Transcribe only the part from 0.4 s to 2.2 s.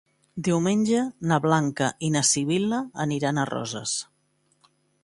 Diumenge na Blanca i